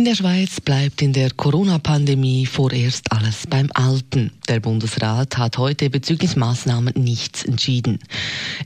In 0.00 0.06
der 0.06 0.14
Schweiz 0.14 0.62
bleibt 0.62 1.02
in 1.02 1.12
der 1.12 1.30
Corona-Pandemie 1.30 2.46
vorerst 2.46 3.12
alles 3.12 3.46
beim 3.46 3.68
Alten. 3.74 4.32
Der 4.48 4.58
Bundesrat 4.58 5.36
hat 5.36 5.58
heute 5.58 5.90
bezüglich 5.90 6.36
Maßnahmen 6.36 6.94
nichts 6.96 7.44
entschieden. 7.44 7.98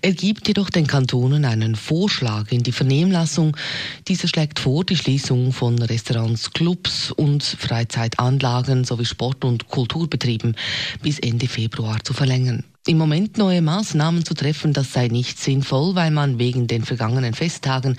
Er 0.00 0.12
gibt 0.12 0.46
jedoch 0.46 0.70
den 0.70 0.86
Kantonen 0.86 1.44
einen 1.44 1.74
Vorschlag 1.74 2.52
in 2.52 2.62
die 2.62 2.70
Vernehmlassung. 2.70 3.56
Dieser 4.06 4.28
schlägt 4.28 4.60
vor, 4.60 4.84
die 4.84 4.94
Schließung 4.94 5.52
von 5.52 5.76
Restaurants, 5.82 6.52
Clubs 6.52 7.10
und 7.10 7.42
Freizeitanlagen 7.42 8.84
sowie 8.84 9.04
Sport- 9.04 9.44
und 9.44 9.66
Kulturbetrieben 9.66 10.54
bis 11.02 11.18
Ende 11.18 11.48
Februar 11.48 11.98
zu 12.04 12.12
verlängern. 12.12 12.62
Im 12.86 12.98
Moment 12.98 13.38
neue 13.38 13.62
Maßnahmen 13.62 14.26
zu 14.26 14.34
treffen, 14.34 14.74
das 14.74 14.92
sei 14.92 15.08
nicht 15.08 15.38
sinnvoll, 15.38 15.94
weil 15.94 16.10
man 16.10 16.38
wegen 16.38 16.66
den 16.66 16.84
vergangenen 16.84 17.32
Festtagen 17.32 17.96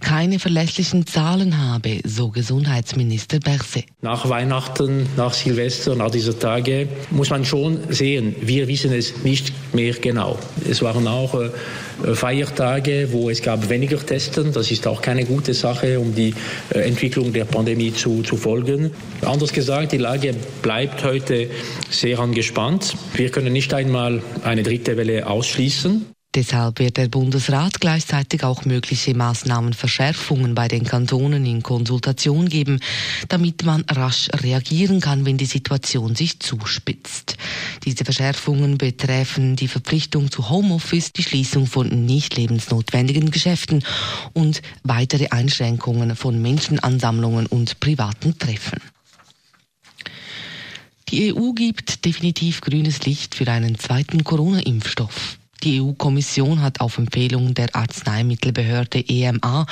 keine 0.00 0.38
verlässlichen 0.38 1.08
Zahlen 1.08 1.58
habe, 1.58 1.98
so 2.04 2.28
Gesundheitsminister 2.28 3.40
Berset. 3.40 3.86
Nach 4.00 4.28
Weihnachten, 4.28 5.08
nach 5.16 5.34
Silvester, 5.34 5.96
nach 5.96 6.12
dieser 6.12 6.38
Tage 6.38 6.86
muss 7.10 7.30
man 7.30 7.44
schon 7.44 7.80
sehen, 7.88 8.36
wir 8.40 8.68
wissen 8.68 8.92
es 8.92 9.24
nicht 9.24 9.52
mehr 9.74 9.94
genau. 9.94 10.38
Es 10.70 10.82
waren 10.82 11.08
auch 11.08 11.34
äh, 11.34 12.14
Feiertage, 12.14 13.08
wo 13.10 13.30
es 13.30 13.42
gab 13.42 13.68
weniger 13.68 13.98
Testen. 13.98 14.52
Das 14.52 14.70
ist 14.70 14.86
auch 14.86 15.02
keine 15.02 15.24
gute 15.24 15.52
Sache, 15.52 15.98
um 15.98 16.14
die 16.14 16.32
äh, 16.72 16.78
Entwicklung 16.82 17.32
der 17.32 17.44
Pandemie 17.44 17.92
zu, 17.92 18.22
zu 18.22 18.36
folgen. 18.36 18.92
Anders 19.22 19.52
gesagt, 19.52 19.90
die 19.90 19.98
Lage 19.98 20.32
bleibt 20.62 21.02
heute 21.02 21.50
sehr 21.90 22.20
angespannt. 22.20 22.94
Wir 23.14 23.30
können 23.30 23.52
nicht 23.52 23.74
einmal 23.74 24.22
eine 24.42 24.62
dritte 24.62 24.96
Welle 24.96 25.26
ausschließen. 25.26 26.06
Deshalb 26.34 26.78
wird 26.78 26.98
der 26.98 27.08
Bundesrat 27.08 27.80
gleichzeitig 27.80 28.44
auch 28.44 28.66
mögliche 28.66 29.14
Maßnahmenverschärfungen 29.14 30.54
bei 30.54 30.68
den 30.68 30.84
Kantonen 30.84 31.46
in 31.46 31.62
Konsultation 31.62 32.50
geben, 32.50 32.80
damit 33.28 33.64
man 33.64 33.82
rasch 33.88 34.28
reagieren 34.34 35.00
kann, 35.00 35.24
wenn 35.24 35.38
die 35.38 35.46
Situation 35.46 36.14
sich 36.14 36.38
zuspitzt. 36.38 37.38
Diese 37.84 38.04
Verschärfungen 38.04 38.76
betreffen 38.76 39.56
die 39.56 39.68
Verpflichtung 39.68 40.30
zu 40.30 40.50
Homeoffice, 40.50 41.14
die 41.14 41.22
Schließung 41.22 41.66
von 41.66 41.88
nicht 42.04 42.36
lebensnotwendigen 42.36 43.30
Geschäften 43.30 43.82
und 44.34 44.60
weitere 44.84 45.28
Einschränkungen 45.30 46.14
von 46.14 46.40
Menschenansammlungen 46.40 47.46
und 47.46 47.80
privaten 47.80 48.38
Treffen. 48.38 48.80
Die 51.10 51.34
EU 51.34 51.52
gibt 51.52 52.04
definitiv 52.04 52.60
grünes 52.60 53.06
Licht 53.06 53.34
für 53.34 53.50
einen 53.50 53.78
zweiten 53.78 54.24
Corona-Impfstoff. 54.24 55.38
Die 55.62 55.80
EU-Kommission 55.80 56.60
hat 56.60 56.80
auf 56.80 56.98
Empfehlung 56.98 57.54
der 57.54 57.74
Arzneimittelbehörde 57.74 59.02
EMA 59.08 59.66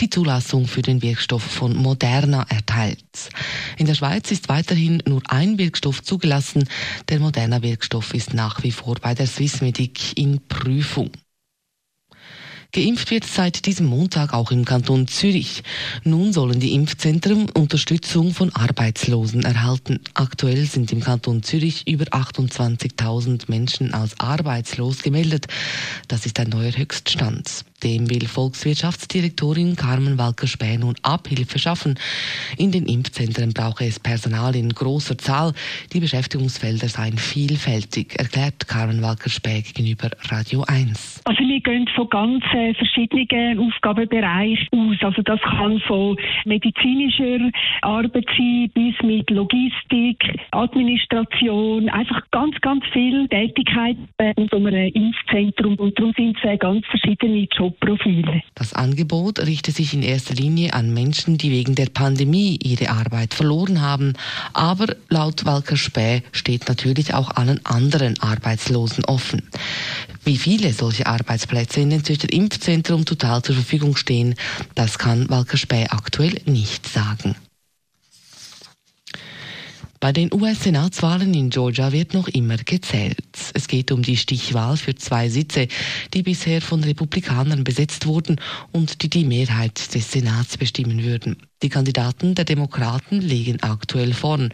die 0.00 0.10
Zulassung 0.10 0.68
für 0.68 0.82
den 0.82 1.02
Wirkstoff 1.02 1.42
von 1.42 1.74
Moderna 1.74 2.46
erteilt. 2.48 3.30
In 3.78 3.86
der 3.86 3.94
Schweiz 3.94 4.30
ist 4.30 4.48
weiterhin 4.48 5.02
nur 5.08 5.22
ein 5.28 5.58
Wirkstoff 5.58 6.02
zugelassen. 6.02 6.68
Der 7.08 7.18
Moderna-Wirkstoff 7.18 8.14
ist 8.14 8.34
nach 8.34 8.62
wie 8.62 8.70
vor 8.70 8.96
bei 9.00 9.14
der 9.14 9.26
Swissmedic 9.26 10.16
in 10.16 10.40
Prüfung. 10.46 11.10
Geimpft 12.74 13.10
wird 13.10 13.26
seit 13.26 13.66
diesem 13.66 13.84
Montag 13.84 14.32
auch 14.32 14.50
im 14.50 14.64
Kanton 14.64 15.06
Zürich. 15.06 15.62
Nun 16.04 16.32
sollen 16.32 16.58
die 16.58 16.72
Impfzentren 16.72 17.50
Unterstützung 17.50 18.32
von 18.32 18.50
Arbeitslosen 18.54 19.42
erhalten. 19.42 20.00
Aktuell 20.14 20.64
sind 20.64 20.90
im 20.90 21.00
Kanton 21.00 21.42
Zürich 21.42 21.86
über 21.86 22.06
28.000 22.06 23.42
Menschen 23.48 23.92
als 23.92 24.18
arbeitslos 24.18 25.02
gemeldet. 25.02 25.48
Das 26.08 26.24
ist 26.24 26.40
ein 26.40 26.48
neuer 26.48 26.72
Höchststand. 26.74 27.66
Dem 27.82 28.08
will 28.08 28.28
Volkswirtschaftsdirektorin 28.28 29.74
Carmen 29.74 30.16
Walker-Späh 30.16 30.78
nun 30.78 30.94
Abhilfe 31.02 31.58
schaffen. 31.58 31.98
In 32.56 32.70
den 32.70 32.86
Impfzentren 32.86 33.52
brauche 33.52 33.84
es 33.84 33.98
Personal 33.98 34.54
in 34.54 34.68
großer 34.68 35.18
Zahl. 35.18 35.52
Die 35.92 35.98
Beschäftigungsfelder 35.98 36.88
seien 36.88 37.18
vielfältig, 37.18 38.18
erklärt 38.18 38.68
Carmen 38.68 39.02
Walker-Späh 39.02 39.62
gegenüber 39.62 40.10
Radio 40.30 40.62
1. 40.68 41.22
Also 41.24 41.40
wir 41.40 41.60
gehen 41.60 41.88
von 41.96 42.08
ganz 42.08 42.44
äh, 42.52 42.72
verschiedenen 42.74 43.58
Aufgabenbereichen 43.58 44.68
aus. 44.72 44.96
Also 45.02 45.22
das 45.22 45.40
kann 45.40 45.80
von 45.80 46.16
medizinischer 46.44 47.50
Arbeit 47.82 48.26
sein 48.36 48.70
bis 48.74 48.94
mit 49.02 49.28
Logistik, 49.30 50.22
Administration, 50.52 51.88
einfach 51.88 52.22
ganz, 52.30 52.60
ganz 52.60 52.84
viel 52.92 53.26
Tätigkeit 53.28 53.96
in 54.36 54.48
so 54.50 54.56
einem 54.58 54.92
Impfzentrum. 54.94 55.74
Und 55.76 55.98
darum 55.98 56.12
sind 56.16 56.36
es 56.42 56.60
ganz 56.60 56.86
verschiedene 56.86 57.48
Jobs. 57.50 57.71
Jobprofile. 57.72 58.42
Das 58.54 58.72
Angebot 58.72 59.40
richtet 59.40 59.76
sich 59.76 59.94
in 59.94 60.02
erster 60.02 60.34
Linie 60.34 60.74
an 60.74 60.92
Menschen, 60.92 61.38
die 61.38 61.50
wegen 61.50 61.74
der 61.74 61.86
Pandemie 61.86 62.58
ihre 62.62 62.90
Arbeit 62.90 63.34
verloren 63.34 63.80
haben. 63.80 64.14
Aber 64.52 64.94
laut 65.08 65.44
Walker 65.44 65.76
Späh 65.76 66.22
steht 66.32 66.68
natürlich 66.68 67.14
auch 67.14 67.30
allen 67.30 67.64
anderen 67.64 68.20
Arbeitslosen 68.20 69.04
offen. 69.04 69.42
Wie 70.24 70.36
viele 70.36 70.72
solche 70.72 71.06
Arbeitsplätze 71.06 71.80
in 71.80 71.90
den 71.90 72.04
Zürcher 72.04 72.32
Impfzentrum 72.32 73.04
total 73.04 73.42
zur 73.42 73.54
Verfügung 73.54 73.96
stehen, 73.96 74.34
das 74.74 74.98
kann 74.98 75.28
Walker 75.30 75.56
Späh 75.56 75.86
aktuell 75.90 76.40
nicht 76.46 76.86
sagen. 76.86 77.34
Bei 80.02 80.10
den 80.10 80.34
US-Senatswahlen 80.34 81.32
in 81.32 81.48
Georgia 81.48 81.92
wird 81.92 82.12
noch 82.12 82.26
immer 82.26 82.56
gezählt. 82.56 83.22
Es 83.54 83.68
geht 83.68 83.92
um 83.92 84.02
die 84.02 84.16
Stichwahl 84.16 84.76
für 84.76 84.96
zwei 84.96 85.28
Sitze, 85.28 85.68
die 86.12 86.24
bisher 86.24 86.60
von 86.60 86.82
Republikanern 86.82 87.62
besetzt 87.62 88.08
wurden 88.08 88.40
und 88.72 89.04
die 89.04 89.08
die 89.08 89.24
Mehrheit 89.24 89.94
des 89.94 90.10
Senats 90.10 90.56
bestimmen 90.56 91.04
würden. 91.04 91.36
Die 91.62 91.68
Kandidaten 91.68 92.34
der 92.34 92.44
Demokraten 92.44 93.20
liegen 93.20 93.62
aktuell 93.62 94.12
vorn. 94.12 94.52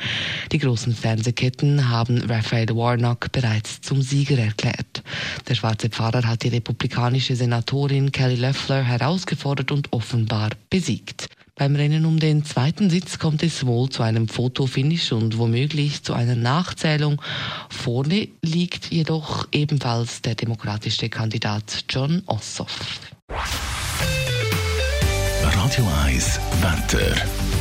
Die 0.52 0.58
großen 0.58 0.94
Fernsehketten 0.94 1.88
haben 1.88 2.18
Raphael 2.28 2.68
Warnock 2.76 3.32
bereits 3.32 3.80
zum 3.80 4.02
Sieger 4.02 4.36
erklärt. 4.36 5.02
Der 5.48 5.54
schwarze 5.54 5.88
Pfarrer 5.88 6.26
hat 6.26 6.42
die 6.42 6.48
republikanische 6.48 7.34
Senatorin 7.34 8.12
Kelly 8.12 8.36
Loeffler 8.36 8.84
herausgefordert 8.84 9.72
und 9.72 9.94
offenbar 9.94 10.50
besiegt. 10.68 11.27
Beim 11.58 11.74
Rennen 11.74 12.06
um 12.06 12.20
den 12.20 12.44
zweiten 12.44 12.88
Sitz 12.88 13.18
kommt 13.18 13.42
es 13.42 13.66
wohl 13.66 13.88
zu 13.88 14.04
einem 14.04 14.28
Fotofinish 14.28 15.10
und 15.10 15.38
womöglich 15.38 16.04
zu 16.04 16.14
einer 16.14 16.36
Nachzählung. 16.36 17.20
Vorne 17.68 18.28
liegt 18.42 18.92
jedoch 18.92 19.48
ebenfalls 19.50 20.22
der 20.22 20.36
demokratische 20.36 21.08
Kandidat 21.08 21.84
John 21.90 22.22
Ossoff. 22.26 22.78
Radio 25.42 25.84
1 26.04 26.40
Wetter. 26.60 27.57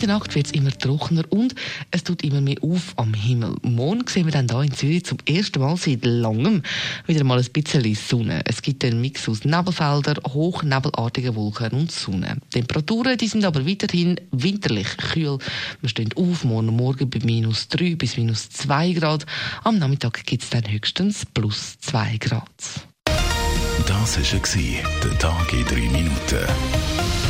In 0.00 0.06
der 0.06 0.16
Nacht 0.16 0.34
wird 0.34 0.46
es 0.46 0.52
immer 0.52 0.70
trockener 0.70 1.24
und 1.28 1.54
es 1.90 2.02
tut 2.04 2.24
immer 2.24 2.40
mehr 2.40 2.56
auf 2.62 2.94
am 2.96 3.12
Himmel. 3.12 3.56
Morgen 3.60 4.06
sehen 4.06 4.24
wir 4.24 4.32
dann 4.32 4.48
hier 4.48 4.62
in 4.62 4.72
Zürich 4.72 5.04
zum 5.04 5.18
ersten 5.28 5.60
Mal 5.60 5.76
seit 5.76 6.06
langem 6.06 6.62
wieder 7.06 7.22
mal 7.22 7.38
ein 7.38 7.44
bisschen 7.52 7.94
Sonne. 7.94 8.40
Es 8.46 8.62
gibt 8.62 8.82
einen 8.82 9.02
Mix 9.02 9.28
aus 9.28 9.44
Nebelfeldern, 9.44 10.16
hochnebelartigen 10.26 11.36
Wolken 11.36 11.72
und 11.72 11.92
Sonne. 11.92 12.38
Die 12.46 12.60
Temperaturen 12.60 13.18
die 13.18 13.28
sind 13.28 13.44
aber 13.44 13.66
weiterhin 13.66 14.18
winterlich 14.30 14.96
kühl. 14.96 15.36
Wir 15.82 15.88
stehen 15.90 16.14
auf 16.16 16.44
morgen 16.44 16.74
Morgen 16.74 17.10
bei 17.10 17.18
minus 17.22 17.68
3 17.68 17.96
bis 17.96 18.16
minus 18.16 18.48
2 18.48 18.92
Grad. 18.92 19.26
Am 19.64 19.78
Nachmittag 19.78 20.24
gibt 20.24 20.44
es 20.44 20.48
dann 20.48 20.66
höchstens 20.66 21.26
plus 21.26 21.78
2 21.80 22.16
Grad. 22.16 22.48
Das 23.86 24.16
war 24.16 25.00
der 25.02 25.18
Tag 25.18 25.52
in 25.52 25.64
3 25.66 25.74
Minuten. 25.90 27.29